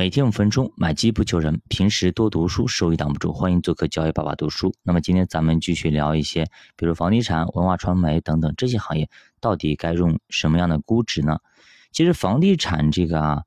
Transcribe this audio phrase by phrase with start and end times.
[0.00, 1.60] 每天五分钟，买基不求人。
[1.68, 3.34] 平时多读书，收益挡不住。
[3.34, 4.72] 欢迎做客交易爸爸读书。
[4.82, 9.10] 那么今天咱们继续聊一些，比如房地产、文化传媒等等这些行业，
[9.42, 11.40] 到底该用什么样的估值呢？
[11.92, 13.42] 其实房地产这个啊，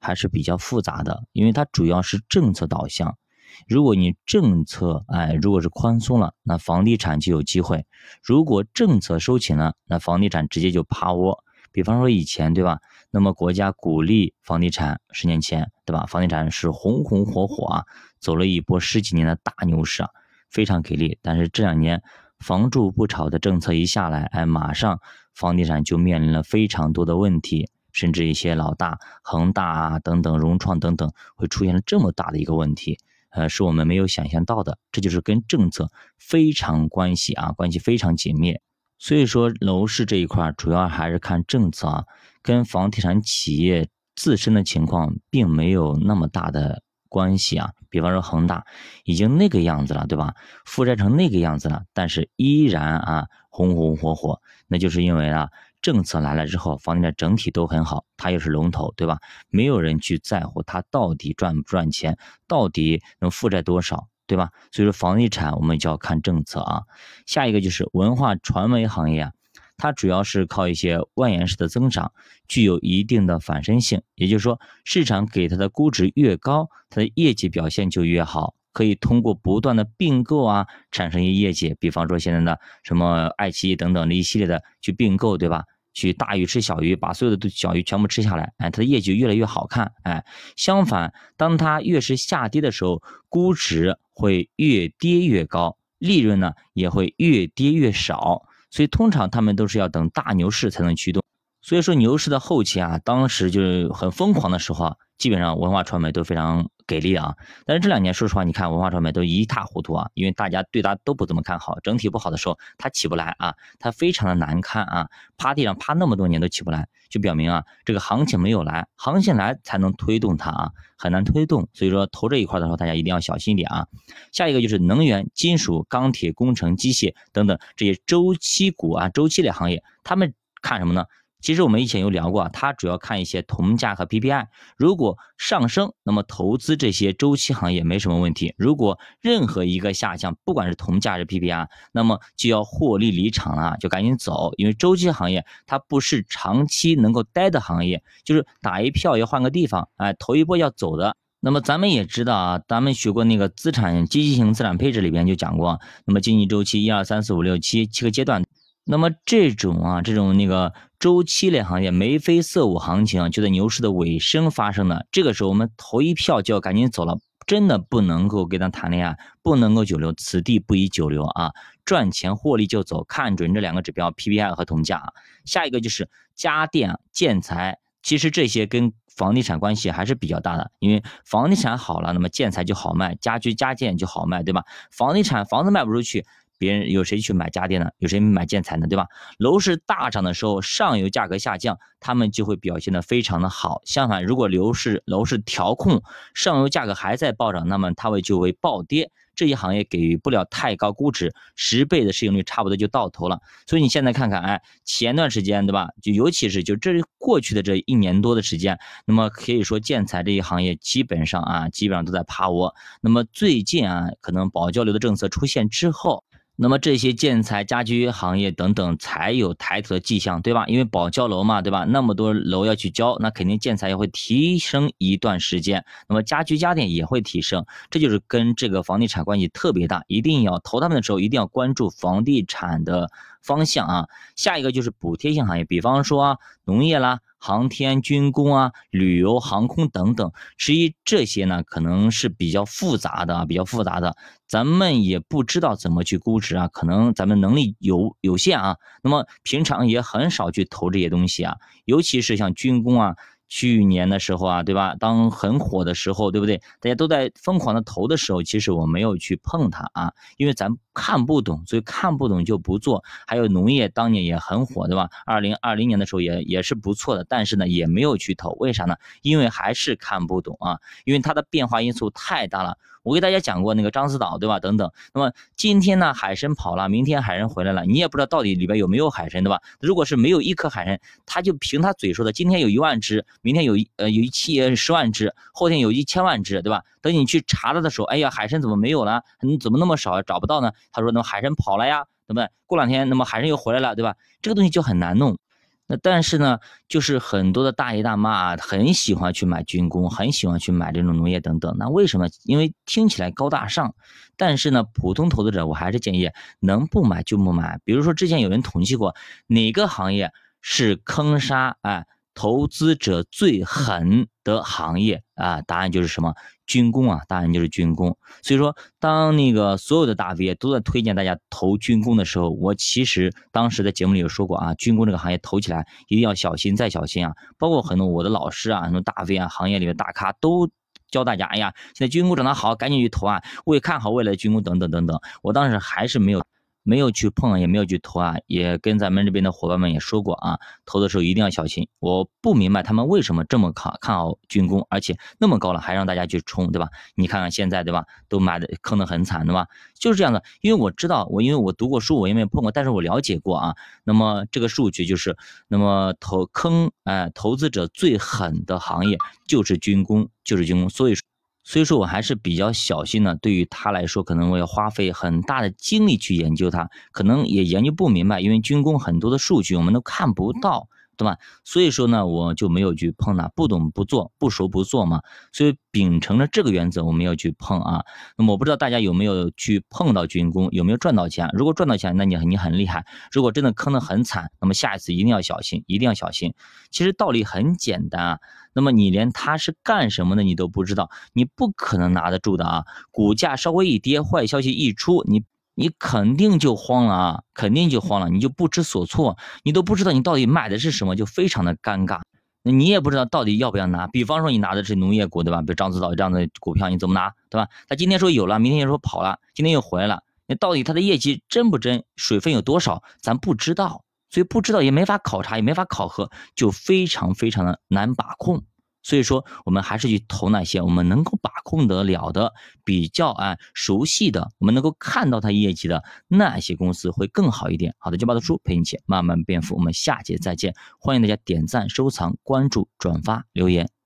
[0.00, 3.18] 还是比较复杂的，因为它主要是政策导向。
[3.66, 7.80] 如果你政策哎，如果是宽松了，那房地产就有机会；
[8.22, 11.44] 如果政策收紧了，那房地产直接就趴窝。
[11.78, 12.80] 比方说以前对吧？
[13.12, 16.06] 那么国家鼓励房地产，十年前对吧？
[16.06, 17.84] 房地产是红红火火啊，
[18.18, 20.08] 走了一波十几年的大牛市啊，
[20.50, 21.20] 非常给力。
[21.22, 22.02] 但是这两年
[22.40, 24.98] 房住不炒的政策一下来，哎，马上
[25.32, 32.98] 房地产就面临了非常多的问题，甚至一些老大恒大啊等等、融创等等，会出现了这么大的一个问题，
[33.30, 34.80] 呃，是我们没有想象到的。
[34.90, 38.56] 这就是跟政策非常关系啊，关系非常紧密。
[38.98, 42.04] 所以说，楼市这一块主要还是看政策啊，
[42.42, 47.72] 跟房地产企业自身的情况并没有那么大的关系啊。
[47.90, 48.66] 比方说恒大
[49.04, 50.34] 已经那个样子了，对吧？
[50.66, 55.48] 负债成那个样子了，但是依然啊红红火火，那就是因为啊
[55.80, 59.20] 政策来了之后，房地产整体都很好，它又是龙头，对吧？
[59.48, 62.18] 没有人去在乎它到底赚不赚钱，
[62.48, 64.08] 到底能负债多少。
[64.28, 64.50] 对吧？
[64.70, 66.82] 所以说房地产我们就要看政策啊。
[67.26, 69.32] 下一个就是文化传媒行业啊，
[69.76, 72.12] 它主要是靠一些外延式的增长，
[72.46, 74.02] 具有一定的反身性。
[74.14, 81.74] 也就是说，市场给它的估值越高，它的业绩表现就越好，可以通过不断的并购啊，产生一些业绩。
[81.80, 85.64] 比方说现在的什么爱奇艺等等的一系列的去并购，对吧？
[85.94, 90.24] 去大鱼吃小鱼，把所有的小鱼全部吃下来，哎，它的业绩越来越好看，哎。
[90.54, 98.42] 相反，当它越是下跌的时候，估值会越跌越高，利润呢也会越跌越少。
[98.70, 101.22] 所以通常他们都是要等大牛市才能驱动。
[101.62, 106.68] 所以说牛市的后期啊，当时就是很疯狂的时候啊，基本上文化传媒都非常。
[106.88, 107.36] 给力啊！
[107.66, 121.68] 但是这两年，说实话，你看文化传媒都一塌糊涂啊，因为大家对它都不怎么看好，整体不好的时候，它起不来啊，它非常的难看啊，趴地上趴那么多年都起不来，就表明啊，这个行情没有来，行情来才能推动它啊，很难推动。
[121.74, 123.86] 所以说投这一块的时候，大家一定要小心一点啊。
[124.32, 131.04] 下一个就是能源、金属、钢铁、工程、机械等等这些周期股啊，周期类行业，他们看什么呢？
[131.40, 151.16] 其实我们以前有聊过，它主要看一些铜价和 PPI，如果上升，那么投资这些周期行业没什么问题；如果任何一个下降，不管是铜价还是 PPI，那么就要获利离场了，就赶紧走，因为周期行业它不是长期能够待的行业，就是打一票要换个地方，哎，头一波要走的。
[151.40, 158.44] 那么咱们也知道啊，咱们学过那个资产积极型资产配置里边就讲过，那么经济周期一二三四五六七七个阶段。
[158.84, 165.06] 那么这种啊，这种那个周期类行业眉飞色舞行情，就在牛市的尾声发生的。
[165.12, 171.52] 这个时候，我们投一票就要赶紧走了，真的不能够跟他谈恋爱，不能够久留，此地不宜久留啊！
[171.84, 175.12] 赚钱获利就走，看准这两个指标：PPI 和铜价啊。
[175.44, 184.64] 下一个就是家电、建材，其实这些跟房地产关系还是比较大的，因为房地产好了，那么建材就好卖，家居家电就好卖，对吧？
[184.90, 186.26] 房地产房子卖不出去。
[186.58, 187.90] 别人有谁去买家电呢？
[187.98, 188.86] 有谁买建材呢？
[188.86, 189.06] 对吧？
[189.38, 193.80] 楼市大涨的时候，上游价格下降，他们就会表现的非常的好。
[193.84, 196.02] 相反，如果楼市楼市调控，
[196.34, 199.10] 上游价格还在暴涨，那么它会就会暴跌。
[199.36, 203.40] 这些行业给予不了太高估值，十倍的市盈率差不多就到头了。
[203.68, 205.90] 所以你现在看看，哎，前段时间对吧？
[206.02, 212.74] 就尤其是就这过去的这一年多的时间，那么可以说建材这一行业基本上啊，基本上都在趴窝。
[213.00, 216.24] 那么最近啊，可能保交楼的政策出现之后。
[216.60, 220.66] 那么这些建材、家居行业等等才有抬头的迹象，对吧？
[220.66, 221.84] 因为保交楼嘛，对吧？
[221.84, 225.84] 那么多楼要去交，那肯定建材也会提升一段时间。
[226.08, 230.02] 那么家居家电也会提升，这就是跟这个房地产关系特别大。
[230.08, 233.08] 一定要投他们的时候，一定要关注房地产的
[233.40, 234.08] 方向啊。
[234.34, 237.20] 下一个就是补贴性行业，比方说农业啦。
[237.38, 253.14] 航天、军工啊，旅游、航空等等，至于这些呢，可能是比较复杂的，比较复杂的，咱们也不知道怎么去估值啊，可能咱们能力有有限啊，那么平常也很少去投这些东西啊，尤其是像军工啊。
[253.50, 254.94] 去年的时候啊，对吧？
[255.00, 256.58] 当很火的时候，对不对？
[256.82, 263.04] 大家都在疯狂的投的时候，其实我没有去碰它啊，因为咱看不懂，所以看不懂就不做。
[263.24, 265.08] 还有农业当年也很火，对吧？
[265.24, 268.96] 二零二零年的时候也也是不错的，但是呢也没有去投，为啥呢？
[269.22, 272.76] 因为还是看不懂啊，因为它的变化因素太大了。
[273.04, 274.58] 我给大家讲过那个獐子岛，对吧？
[274.58, 274.90] 等等。
[275.14, 279.62] 那么今天呢，海参跑了，明天海参回来了，你也不知道到底里边有没有海参，对吧？
[279.80, 286.82] 如果是没有一颗海参，他就凭他嘴说的，今天有一万只，明天有呃有一七十万只，后天有一千万只，对吧？
[287.02, 289.22] 等你去查了的时候，哎呀，海参怎么没有了？
[289.40, 290.72] 你怎么那么少找不到呢？
[290.92, 292.48] 他说，那么海参跑了呀，对不对？
[292.66, 294.14] 过两天，那么海参又回来了，对吧？
[294.42, 295.38] 这个东西就很难弄。
[295.86, 301.74] 那但是呢，就是很多的大爷大妈啊，很喜欢去买军工，很喜欢去买这种农业等等。
[301.78, 302.28] 那为什么？
[302.44, 303.94] 因为听起来高大上。
[304.36, 306.30] 但是呢，普通投资者，我还是建议
[306.60, 307.80] 能不买就不买。
[307.84, 309.16] 比如说之前有人统计过，
[309.46, 310.30] 哪个行业
[310.60, 312.06] 是坑杀哎？
[312.34, 316.34] 投资者最狠的行业啊，答案就是什么？
[316.66, 318.16] 军工啊，答案就是军工。
[318.42, 327.32] 所以说，当那个所有的大 V 都在推荐大家投军工的时候，我其实当时在节目里有说过啊，军工这个行业投起来一定要小心再小心啊。
[327.56, 330.68] 包括很多我的老师啊，很多大 V 啊，行业里的大咖都
[331.10, 335.18] 教大家，哎呀，现在军工涨得好，赶紧去投啊，为看好未来的军工等等等等。
[335.42, 336.44] 我当时还是没有。
[336.88, 341.86] 没有去碰，也没有去投啊，也跟咱们这边的伙伴们也说过啊，投的时候一定要小心。
[341.98, 346.88] 我不明白他们为什么这么看看好军工，而且那么高了还让大家去冲，对吧？
[347.14, 348.06] 你看看现在，对吧？
[348.26, 349.66] 都买的坑的很惨，对吧？
[349.98, 353.74] 就是这样的，因为我知道，我因为我读过书，我也没有碰过，但是我了解过啊。
[354.02, 355.36] 那么这个数据就是，
[355.68, 361.22] 那么投坑，哎，投资者最狠的行业就是军工，就是军工，所以说。
[361.68, 370.88] 所以说我还是比较小心的，对于他来说，可能我要花费很大的精力去研究它，可能也研究不明白，因为军工很多的数据我们都看不到。
[371.18, 371.36] 对吧？
[371.64, 375.20] 所以说呢，我就没有去碰它，不懂不做，不熟不做嘛。
[375.52, 378.04] 所以秉承着这个原则，我们要去碰啊。
[378.36, 381.50] 那么我不知道大家有没有去碰到军工，有没有赚到钱？
[381.52, 386.54] 如果赚到钱，那你你很厉害；如果真的坑得很惨，那么下一次一定要小心，一定要小心。
[386.90, 388.38] 其实道理很简单啊。
[388.72, 392.84] 那么你连它是干什么的你都不知道，你不可能拿得住的啊。
[393.10, 395.42] 股价稍微一跌，坏消息一出，你。
[395.78, 402.20] 你肯定就慌了啊，肯定就慌了，你就不知所措，你都不知道你到底买的是什么，就非常的尴尬。
[402.64, 404.08] 那你也不知道到底要不要拿。
[404.08, 405.62] 比方说你拿的是农业股，对吧？
[405.62, 407.68] 比如獐子岛这样的股票，你怎么拿，对吧？
[407.86, 418.64] 他今天说有了，明天又说跑了，今天又回来了，那到底它的业绩真不真，水分有多少，咱不知道，所以不知道也没法考察，也没法考核，就非常非常的难把控。
[419.04, 421.37] 所以说，我们还是去投那些我们能够把
[421.68, 427.94] 控得了的、比较啊熟悉的，我们能够看到它业绩的那些公司会更好一点。
[427.98, 430.74] 好的，九八的书陪你一起慢慢变富，我们下节再见。
[430.98, 433.97] 欢迎大家点赞、收藏、关注、转发、留言。